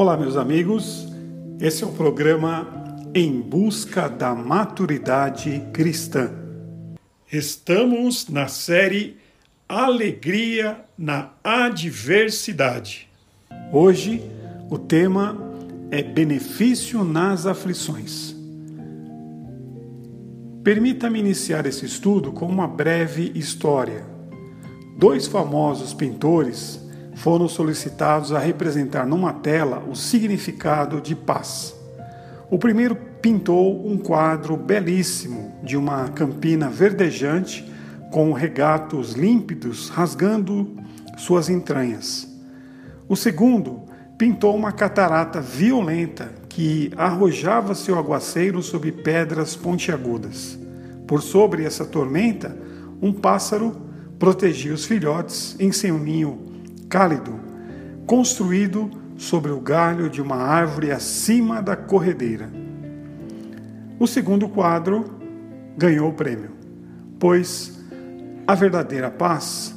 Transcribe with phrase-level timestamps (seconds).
[0.00, 1.08] Olá, meus amigos.
[1.60, 2.68] Esse é o programa
[3.12, 6.30] Em Busca da Maturidade Cristã.
[7.32, 9.16] Estamos na série
[9.68, 13.08] Alegria na Adversidade.
[13.72, 14.22] Hoje
[14.70, 15.36] o tema
[15.90, 18.36] é Benefício nas Aflições.
[20.62, 24.06] Permita-me iniciar esse estudo com uma breve história.
[24.96, 26.87] Dois famosos pintores
[27.18, 31.74] foram solicitados a representar numa tela o significado de paz.
[32.48, 37.68] O primeiro pintou um quadro belíssimo de uma campina verdejante
[38.12, 40.76] com regatos límpidos rasgando
[41.16, 42.28] suas entranhas.
[43.08, 43.82] O segundo
[44.16, 50.56] pintou uma catarata violenta que arrojava seu aguaceiro sobre pedras pontiagudas.
[51.04, 52.56] Por sobre essa tormenta,
[53.02, 53.76] um pássaro
[54.20, 56.47] protegia os filhotes em seu ninho
[56.88, 57.38] cálido,
[58.06, 62.50] construído sobre o galho de uma árvore acima da corredeira.
[63.98, 65.18] O segundo quadro
[65.76, 66.50] ganhou o prêmio,
[67.18, 67.78] pois
[68.46, 69.74] a verdadeira paz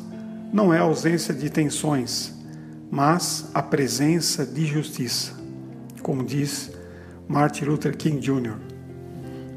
[0.53, 2.33] não é a ausência de tensões,
[2.89, 5.33] mas a presença de justiça,
[6.01, 6.71] como diz
[7.27, 8.55] Martin Luther King Jr.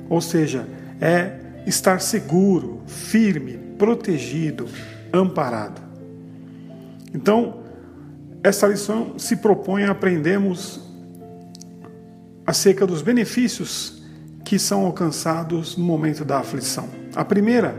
[0.08, 0.66] Ou seja,
[1.00, 4.66] é estar seguro, firme, protegido,
[5.12, 5.83] amparado.
[7.14, 7.60] Então,
[8.42, 10.80] essa lição se propõe a aprendermos
[12.44, 14.02] acerca dos benefícios
[14.44, 16.88] que são alcançados no momento da aflição.
[17.14, 17.74] A primeira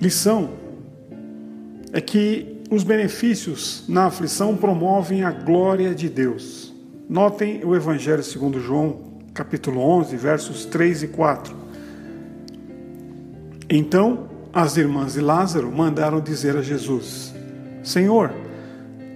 [0.00, 0.50] lição
[1.92, 6.74] é que os benefícios na aflição promovem a glória de Deus.
[7.08, 11.56] Notem o Evangelho segundo João, capítulo 11, versos 3 e 4.
[13.70, 17.35] Então, as irmãs de Lázaro mandaram dizer a Jesus:
[17.86, 18.32] Senhor,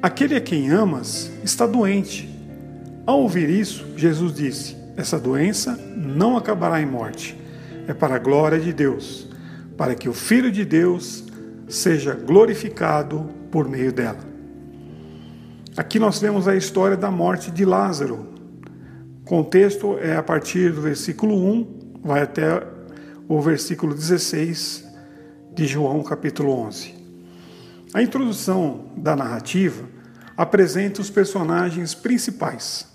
[0.01, 2.31] aquele a quem amas está doente.
[3.05, 7.37] Ao ouvir isso, Jesus disse: Essa doença não acabará em morte.
[7.89, 9.29] É para a glória de Deus,
[9.77, 11.25] para que o Filho de Deus
[11.69, 14.21] seja glorificado por meio dela.
[15.77, 18.29] Aqui nós vemos a história da morte de Lázaro.
[19.23, 22.65] O contexto é a partir do versículo 1, vai até
[23.27, 24.85] o versículo 16
[25.57, 27.00] de João, capítulo 11.
[27.93, 29.84] A introdução da narrativa
[30.37, 32.87] apresenta os personagens principais.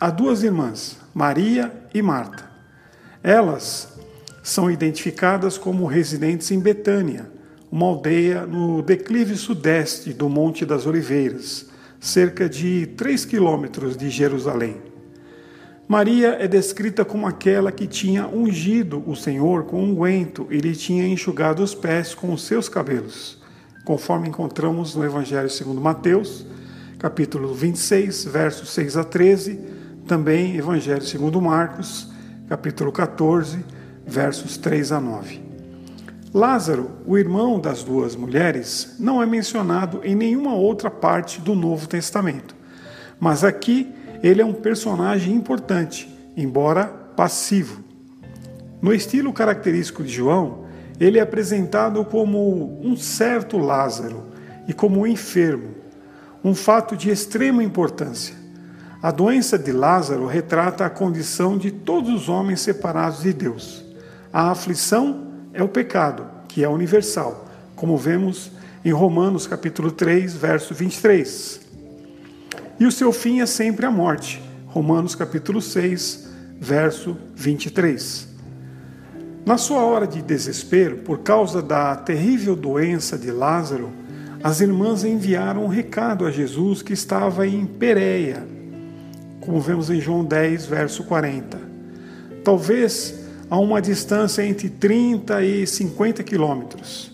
[0.00, 2.48] Há duas irmãs, Maria e Marta.
[3.24, 3.88] Elas
[4.44, 7.28] são identificadas como residentes em Betânia,
[7.72, 11.66] uma aldeia no declive sudeste do Monte das Oliveiras,
[11.98, 14.76] cerca de 3 quilômetros de Jerusalém.
[15.88, 21.08] Maria é descrita como aquela que tinha ungido o Senhor com unguento e lhe tinha
[21.08, 23.44] enxugado os pés com os seus cabelos
[23.86, 26.44] conforme encontramos no Evangelho segundo Mateus,
[26.98, 29.60] capítulo 26, versos 6 a 13,
[30.08, 32.10] também Evangelho segundo Marcos,
[32.48, 33.64] capítulo 14,
[34.04, 35.40] versos 3 a 9.
[36.34, 41.86] Lázaro, o irmão das duas mulheres, não é mencionado em nenhuma outra parte do Novo
[41.86, 42.56] Testamento,
[43.20, 47.84] mas aqui ele é um personagem importante, embora passivo.
[48.82, 50.65] No estilo característico de João,
[50.98, 54.24] ele é apresentado como um certo Lázaro
[54.66, 55.74] e como um enfermo,
[56.42, 58.34] um fato de extrema importância.
[59.02, 63.84] A doença de Lázaro retrata a condição de todos os homens separados de Deus.
[64.32, 68.50] A aflição é o pecado, que é universal, como vemos
[68.84, 71.60] em Romanos capítulo 3, verso 23.
[72.80, 74.42] E o seu fim é sempre a morte.
[74.66, 76.28] Romanos capítulo 6,
[76.60, 78.35] verso 23.
[79.46, 83.92] Na sua hora de desespero, por causa da terrível doença de Lázaro,
[84.42, 88.44] as irmãs enviaram um recado a Jesus que estava em Pereia,
[89.40, 91.60] como vemos em João 10, verso 40.
[92.42, 97.12] Talvez a uma distância entre 30 e 50 quilômetros.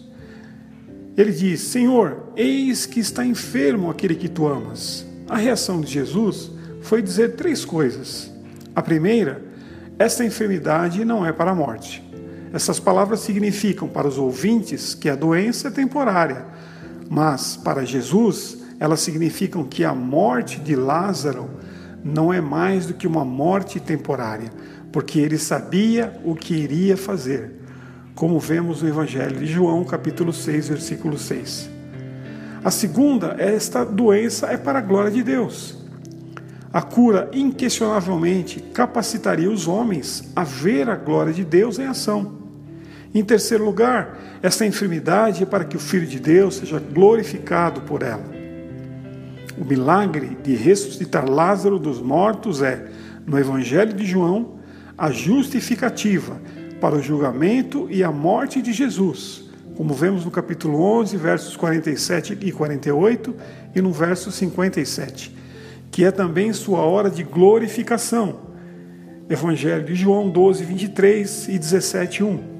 [1.14, 5.04] Ele diz: Senhor, eis que está enfermo aquele que tu amas.
[5.28, 6.50] A reação de Jesus
[6.80, 8.32] foi dizer três coisas.
[8.74, 9.42] A primeira,
[9.98, 12.10] esta enfermidade não é para a morte.
[12.52, 16.44] Essas palavras significam para os ouvintes que a doença é temporária,
[17.08, 21.48] mas para Jesus elas significam que a morte de Lázaro
[22.04, 24.50] não é mais do que uma morte temporária,
[24.90, 27.52] porque ele sabia o que iria fazer,
[28.14, 31.70] como vemos no Evangelho de João, capítulo 6, versículo 6.
[32.64, 35.78] A segunda, esta doença é para a glória de Deus.
[36.72, 42.41] A cura inquestionavelmente capacitaria os homens a ver a glória de Deus em ação.
[43.14, 48.02] Em terceiro lugar, essa enfermidade é para que o Filho de Deus seja glorificado por
[48.02, 48.24] ela.
[49.58, 52.86] O milagre de ressuscitar Lázaro dos mortos é,
[53.26, 54.58] no Evangelho de João,
[54.96, 56.40] a justificativa
[56.80, 59.44] para o julgamento e a morte de Jesus,
[59.76, 63.34] como vemos no capítulo 11, versos 47 e 48
[63.74, 65.36] e no verso 57,
[65.90, 68.52] que é também sua hora de glorificação.
[69.28, 72.51] Evangelho de João 12, 23 e 17, 1.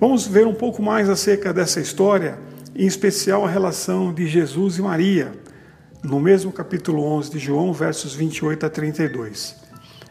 [0.00, 2.38] Vamos ver um pouco mais acerca dessa história,
[2.74, 5.32] em especial a relação de Jesus e Maria,
[6.02, 9.56] no mesmo capítulo 11 de João, versos 28 a 32.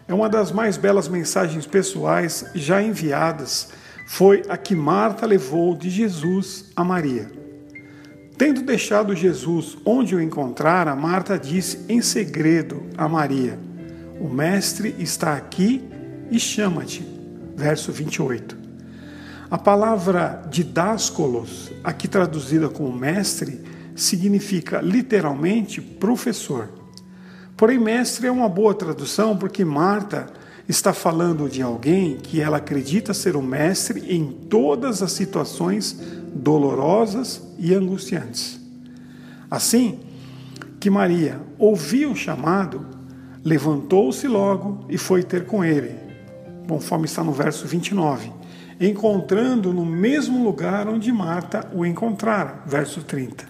[0.07, 3.69] É uma das mais belas mensagens pessoais já enviadas,
[4.07, 7.29] foi a que Marta levou de Jesus a Maria.
[8.37, 13.59] Tendo deixado Jesus onde o encontrara, Marta disse em segredo a Maria:
[14.19, 15.83] O Mestre está aqui
[16.31, 17.05] e chama-te.
[17.55, 18.62] Verso 28.
[19.53, 23.61] A palavra didáscolos, aqui traduzida como mestre,
[23.95, 26.69] significa literalmente professor.
[27.55, 30.25] Porém, mestre é uma boa tradução porque Marta
[30.67, 35.99] está falando de alguém que ela acredita ser o mestre em todas as situações
[36.33, 38.59] dolorosas e angustiantes.
[39.51, 39.99] Assim
[40.79, 42.87] que Maria ouviu o chamado,
[43.43, 45.93] levantou-se logo e foi ter com ele,
[46.67, 48.41] conforme está no verso 29,
[48.89, 53.45] encontrando no mesmo lugar onde Marta o encontrara, verso 30.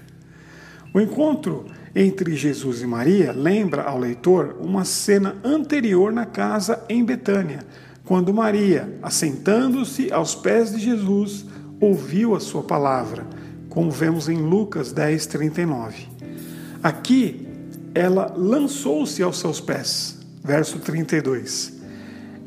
[0.93, 1.65] O encontro
[1.95, 7.59] entre Jesus e Maria lembra ao leitor uma cena anterior na casa em Betânia,
[8.03, 11.45] quando Maria, assentando-se aos pés de Jesus,
[11.79, 13.25] ouviu a sua palavra,
[13.69, 16.07] como vemos em Lucas 10, 39.
[16.81, 17.47] Aqui,
[17.95, 21.82] ela lançou-se aos seus pés, verso 32.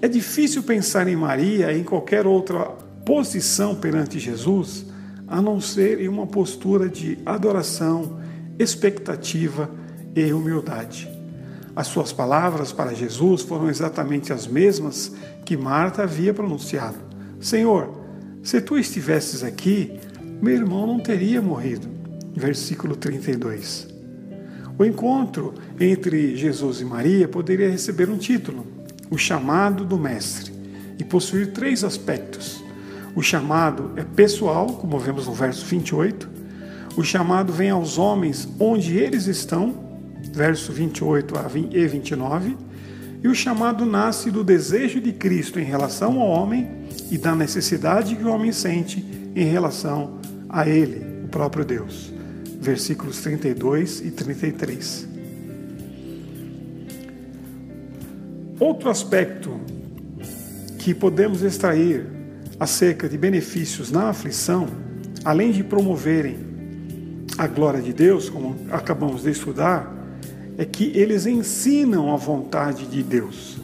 [0.01, 2.65] É difícil pensar em Maria em qualquer outra
[3.05, 4.85] posição perante Jesus,
[5.27, 8.21] a não ser em uma postura de adoração,
[8.59, 9.71] expectativa
[10.15, 11.11] e humildade.
[11.75, 15.13] As suas palavras para Jesus foram exatamente as mesmas
[15.45, 16.97] que Marta havia pronunciado:
[17.41, 18.01] Senhor,
[18.43, 19.99] se tu estivesses aqui,
[20.41, 21.89] meu irmão não teria morrido.
[22.35, 23.89] Versículo 32.
[24.79, 28.67] O encontro entre Jesus e Maria poderia receber um título,
[29.11, 30.53] o chamado do Mestre,
[30.99, 32.63] e possuir três aspectos.
[33.15, 36.29] O chamado é pessoal, como vemos no verso 28.
[36.97, 39.75] O chamado vem aos homens onde eles estão,
[40.33, 41.35] verso 28
[41.73, 42.57] e 29.
[43.23, 46.69] E o chamado nasce do desejo de Cristo em relação ao homem
[47.11, 49.05] e da necessidade que o homem sente
[49.35, 50.19] em relação
[50.49, 52.13] a ele, o próprio Deus.
[52.61, 55.16] Versículos 32 e 33.
[58.59, 59.61] Outro aspecto
[60.79, 62.07] que podemos extrair
[62.59, 64.67] acerca de benefícios na aflição,
[65.25, 66.39] além de promoverem
[67.37, 69.95] a glória de Deus, como acabamos de estudar,
[70.57, 73.59] é que eles ensinam a vontade de Deus.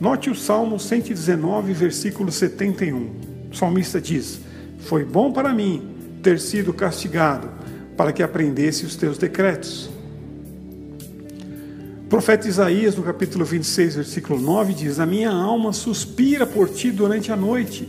[0.00, 3.10] Note o Salmo 119, versículo 71.
[3.52, 4.40] O salmista diz:
[4.80, 5.88] Foi bom para mim
[6.20, 7.48] ter sido castigado,
[7.96, 9.88] para que aprendesse os teus decretos.
[12.08, 16.90] O profeta Isaías, no capítulo 26, versículo 9, diz: A minha alma suspira por ti
[16.90, 17.86] durante a noite,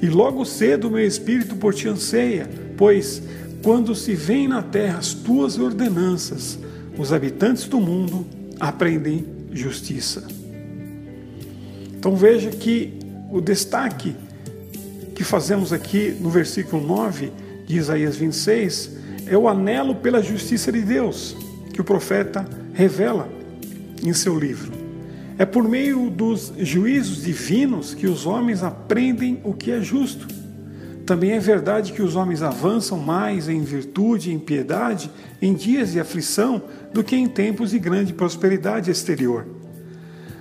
[0.00, 2.48] e logo cedo o meu espírito por ti anseia,
[2.78, 3.22] pois
[3.62, 6.58] quando se vêem na terra as tuas ordenanças,
[6.96, 8.24] os habitantes do mundo
[8.58, 10.26] aprendem justiça.
[11.98, 12.94] Então veja que
[13.30, 14.16] o destaque
[15.14, 17.30] que fazemos aqui no versículo 9
[17.66, 21.36] de Isaías 26 é o anelo pela justiça de Deus
[21.74, 23.39] que o profeta revela
[24.02, 24.72] em seu livro.
[25.38, 30.28] É por meio dos juízos divinos que os homens aprendem o que é justo.
[31.06, 35.92] Também é verdade que os homens avançam mais em virtude e em piedade em dias
[35.92, 39.46] de aflição do que em tempos de grande prosperidade exterior.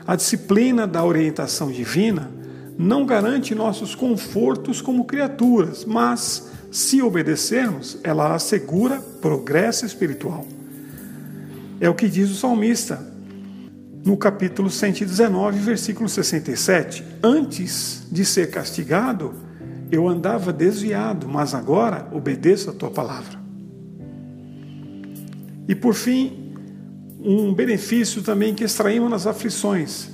[0.05, 2.29] A disciplina da orientação divina
[2.77, 10.45] não garante nossos confortos como criaturas, mas, se obedecermos, ela assegura progresso espiritual.
[11.79, 13.07] É o que diz o salmista
[14.05, 17.03] no capítulo 119, versículo 67.
[17.21, 19.33] Antes de ser castigado,
[19.91, 23.39] eu andava desviado, mas agora obedeço a tua palavra.
[25.67, 26.53] E por fim,
[27.19, 30.09] um benefício também que extraímos nas aflições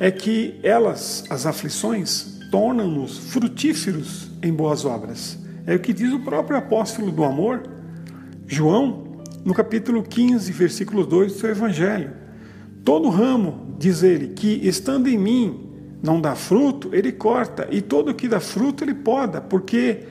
[0.00, 5.38] é que elas, as aflições, tornam-nos frutíferos em boas obras.
[5.66, 7.62] É o que diz o próprio apóstolo do amor,
[8.46, 12.12] João, no capítulo 15, versículo 2 do seu evangelho.
[12.84, 15.68] Todo ramo, diz ele, que estando em mim
[16.02, 20.04] não dá fruto, ele corta, e todo que dá fruto ele poda, porque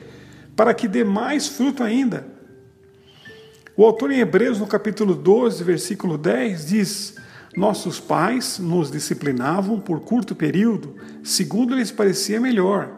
[0.54, 2.26] para que dê mais fruto ainda.
[3.76, 7.14] O autor em Hebreus, no capítulo 12, versículo 10, diz:
[7.56, 12.90] Nossos pais nos disciplinavam por curto período, segundo lhes parecia melhor.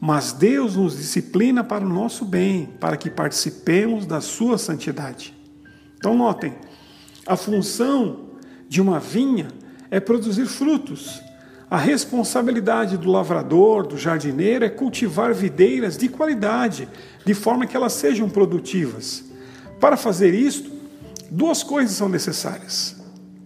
[0.00, 5.36] Mas Deus nos disciplina para o nosso bem, para que participemos da sua santidade.
[5.96, 6.54] Então, notem,
[7.26, 8.31] a função
[8.72, 9.48] de uma vinha
[9.90, 11.20] é produzir frutos.
[11.70, 16.88] A responsabilidade do lavrador, do jardineiro, é cultivar videiras de qualidade,
[17.22, 19.24] de forma que elas sejam produtivas.
[19.78, 20.70] Para fazer isto,
[21.30, 22.96] duas coisas são necessárias.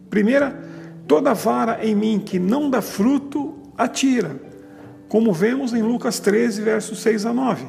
[0.09, 0.64] Primeira,
[1.09, 4.40] toda vara em mim que não dá fruto, atira,
[5.09, 7.66] como vemos em Lucas 13, versos 6 a 9.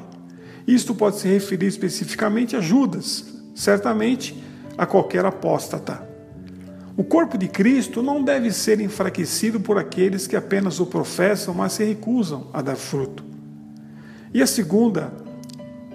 [0.67, 4.39] Isto pode se referir especificamente a Judas, certamente
[4.77, 6.16] a qualquer apóstata.
[6.97, 11.73] O corpo de Cristo não deve ser enfraquecido por aqueles que apenas o professam, mas
[11.73, 13.23] se recusam a dar fruto.
[14.33, 15.13] E a segunda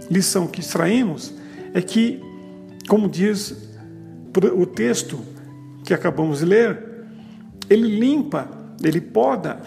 [0.08, 1.34] lição que extraímos
[1.74, 2.22] é que
[2.88, 3.70] como diz
[4.54, 5.20] o texto
[5.84, 6.78] que acabamos de ler,
[7.68, 8.48] ele limpa,
[8.82, 9.60] ele poda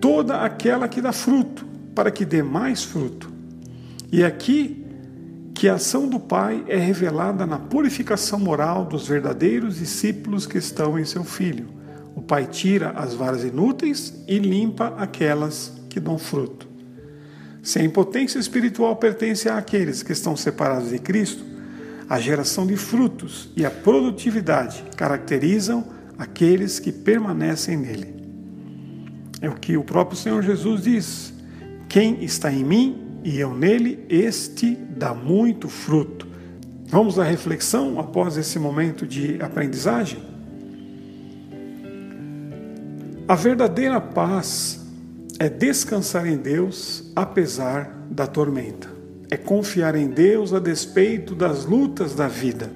[0.00, 1.64] toda aquela que dá fruto,
[1.94, 3.32] para que dê mais fruto.
[4.10, 4.83] E aqui
[5.54, 10.98] que a ação do Pai é revelada na purificação moral dos verdadeiros discípulos que estão
[10.98, 11.68] em seu Filho.
[12.16, 16.66] O Pai tira as varas inúteis e limpa aquelas que dão fruto.
[17.62, 21.44] Se a impotência espiritual pertence àqueles que estão separados de Cristo,
[22.08, 25.86] a geração de frutos e a produtividade caracterizam
[26.18, 28.14] aqueles que permanecem nele.
[29.40, 31.34] É o que o próprio Senhor Jesus diz:
[31.88, 36.28] Quem está em mim e eu nele, este dá muito fruto.
[36.86, 40.22] Vamos à reflexão após esse momento de aprendizagem?
[43.26, 44.86] A verdadeira paz
[45.38, 48.94] é descansar em Deus apesar da tormenta
[49.34, 52.70] é confiar em Deus a despeito das lutas da vida,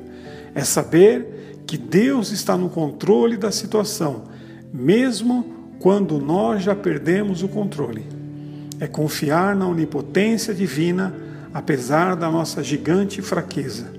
[0.54, 4.24] é saber que Deus está no controle da situação,
[4.72, 8.04] mesmo quando nós já perdemos o controle.
[8.80, 11.14] É confiar na onipotência divina,
[11.52, 13.92] apesar da nossa gigante fraqueza.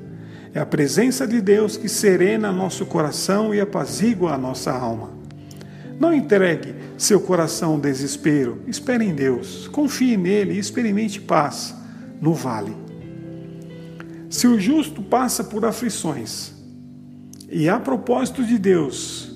[0.54, 5.12] É a presença de Deus que serena nosso coração e apazigua a nossa alma.
[6.00, 11.76] Não entregue seu coração ao desespero, espere em Deus, confie nele e experimente paz
[12.22, 12.76] no vale.
[14.30, 16.54] Se o justo passa por aflições,
[17.52, 19.36] e a propósito de Deus,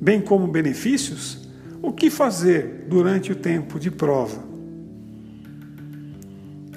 [0.00, 1.48] bem como benefícios,
[1.80, 4.53] o que fazer durante o tempo de prova?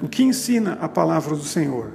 [0.00, 1.92] O que ensina a palavra do Senhor?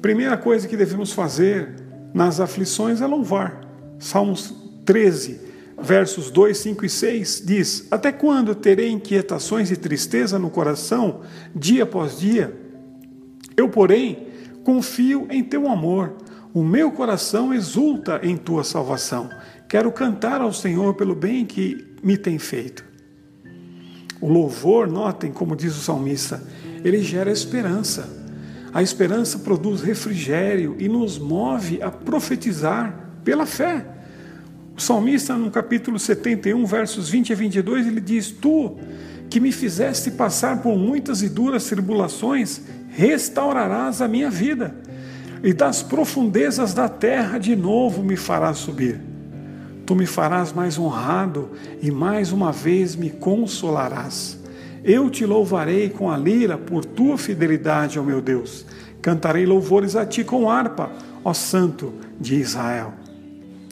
[0.00, 1.74] Primeira coisa que devemos fazer
[2.14, 3.60] nas aflições é louvar.
[3.98, 4.54] Salmos
[4.86, 5.40] 13,
[5.78, 11.20] versos 2, 5 e 6 diz: Até quando terei inquietações e tristeza no coração,
[11.54, 12.56] dia após dia?
[13.54, 14.28] Eu, porém,
[14.64, 16.14] confio em teu amor.
[16.54, 19.28] O meu coração exulta em tua salvação.
[19.68, 22.84] Quero cantar ao Senhor pelo bem que me tem feito.
[24.20, 26.42] O louvor, notem como diz o salmista,
[26.86, 28.08] ele gera esperança.
[28.72, 33.84] A esperança produz refrigério e nos move a profetizar pela fé.
[34.76, 38.76] O salmista, no capítulo 71, versos 20 a 22, ele diz: Tu
[39.28, 44.72] que me fizeste passar por muitas e duras tribulações, restaurarás a minha vida,
[45.42, 49.00] e das profundezas da terra de novo me farás subir.
[49.84, 51.50] Tu me farás mais honrado
[51.82, 54.38] e mais uma vez me consolarás.
[54.88, 58.64] Eu te louvarei com a lira por tua fidelidade, ó meu Deus.
[59.02, 60.92] Cantarei louvores a ti com harpa,
[61.24, 62.94] ó Santo de Israel.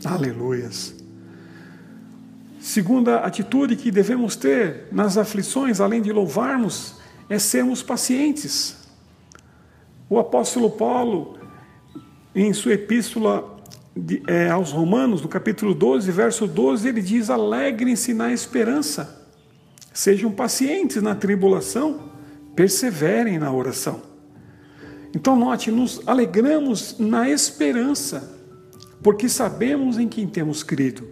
[0.04, 0.92] Aleluias.
[2.58, 6.96] Segunda atitude que devemos ter nas aflições, além de louvarmos,
[7.28, 8.76] é sermos pacientes.
[10.10, 11.38] O apóstolo Paulo,
[12.34, 13.62] em sua epístola
[14.26, 19.23] é, aos Romanos, no capítulo 12, verso 12, ele diz: Alegrem-se na esperança,
[19.94, 22.10] sejam pacientes na tribulação,
[22.54, 24.02] perseverem na oração.
[25.14, 28.34] Então, note, nos alegramos na esperança
[29.00, 31.06] porque sabemos em quem temos crido.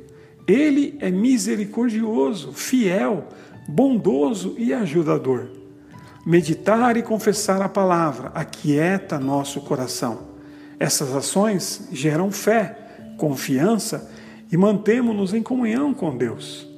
[0.48, 3.28] Ele é misericordioso, fiel,
[3.68, 5.48] bondoso e ajudador.
[6.26, 10.32] Meditar e confessar a palavra aquieta nosso coração.
[10.80, 14.10] Essas ações geram fé, confiança
[14.50, 16.71] e mantemos-nos em comunhão com Deus.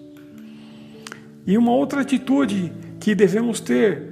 [1.47, 4.03] E uma outra atitude que devemos ter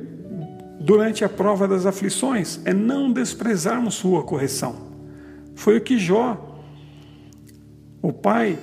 [0.81, 4.93] durante a prova das aflições é não desprezarmos sua correção.
[5.55, 6.49] Foi o que Jó
[8.01, 8.59] o pai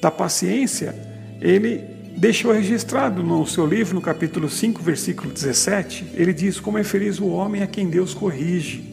[0.00, 0.94] da paciência,
[1.40, 1.82] ele
[2.16, 7.18] deixou registrado no seu livro, no capítulo 5, versículo 17, ele diz: Como é feliz
[7.18, 8.92] o homem a quem Deus corrige,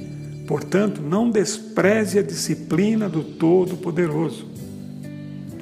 [0.50, 4.48] Portanto, não despreze a disciplina do Todo-Poderoso.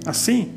[0.06, 0.57] Assim,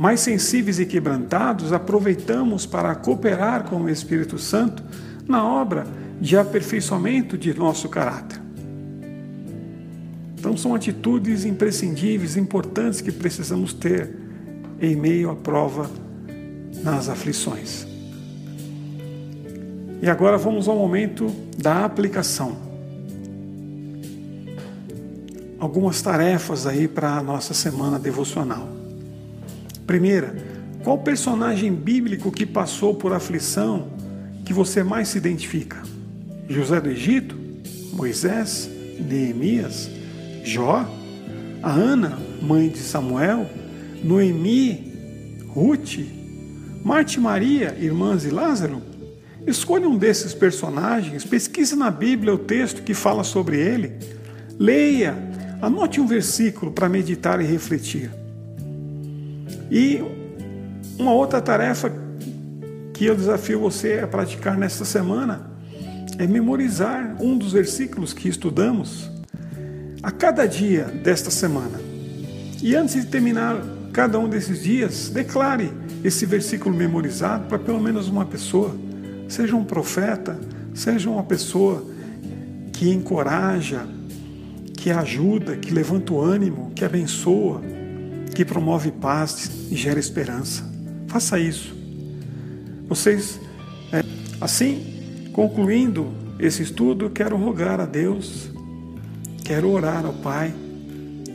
[0.00, 4.82] mais sensíveis e quebrantados, aproveitamos para cooperar com o Espírito Santo
[5.28, 5.86] na obra
[6.18, 8.40] de aperfeiçoamento de nosso caráter.
[10.38, 14.16] Então, são atitudes imprescindíveis, importantes que precisamos ter
[14.80, 15.90] em meio à prova
[16.82, 17.86] nas aflições.
[20.00, 22.56] E agora vamos ao momento da aplicação.
[25.58, 28.80] Algumas tarefas aí para a nossa semana devocional.
[29.90, 30.36] Primeira,
[30.84, 33.88] qual personagem bíblico que passou por aflição
[34.44, 35.82] que você mais se identifica?
[36.48, 37.36] José do Egito?
[37.92, 38.70] Moisés?
[39.00, 39.90] Neemias?
[40.44, 40.88] Jó?
[41.60, 43.50] A Ana, mãe de Samuel?
[44.04, 45.42] Noemi?
[45.48, 45.98] Ruth?
[46.84, 48.80] Marte Maria, irmãs de Lázaro?
[49.44, 53.94] Escolha um desses personagens, pesquise na Bíblia o texto que fala sobre ele,
[54.56, 55.16] leia,
[55.60, 58.19] anote um versículo para meditar e refletir.
[59.70, 60.02] E
[60.98, 61.92] uma outra tarefa
[62.92, 65.50] que eu desafio você a praticar nesta semana
[66.18, 69.08] é memorizar um dos versículos que estudamos
[70.02, 71.80] a cada dia desta semana.
[72.62, 73.56] E antes de terminar
[73.92, 75.72] cada um desses dias, declare
[76.04, 78.74] esse versículo memorizado para pelo menos uma pessoa
[79.30, 80.36] Seja um profeta,
[80.74, 81.84] seja uma pessoa
[82.72, 83.86] que encoraja,
[84.76, 87.62] que ajuda, que levanta o ânimo, que abençoa,
[88.40, 90.64] que promove paz e gera esperança.
[91.08, 91.76] Faça isso.
[92.88, 93.38] Vocês,
[93.92, 94.02] é,
[94.40, 98.50] assim, concluindo esse estudo, quero rogar a Deus,
[99.44, 100.54] quero orar ao Pai,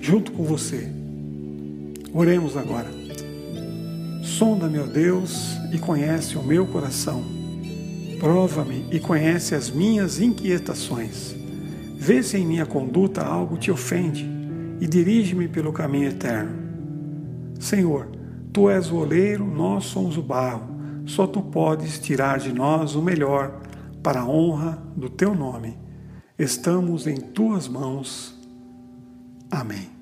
[0.02, 0.92] junto com você.
[2.12, 2.90] Oremos agora.
[4.24, 7.24] Sonda, meu Deus, e conhece o meu coração
[8.20, 11.36] Prova-me e conhece as minhas inquietações.
[11.96, 14.28] Vê se em minha conduta algo te ofende
[14.82, 16.65] e dirige-me pelo caminho eterno.
[17.66, 18.12] Senhor,
[18.54, 20.76] tu és o oleiro, nós somos o barro.
[21.08, 23.60] Só tu podes tirar de nós o melhor
[24.04, 25.76] para a honra do teu nome.
[26.38, 28.40] Estamos em tuas mãos.
[29.50, 29.95] Amém.